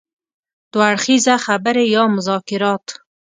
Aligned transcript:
دوه 0.71 0.85
اړخیزه 0.91 1.35
خبرې 1.45 1.83
يا 1.95 2.03
مذاکرات. 2.15 2.85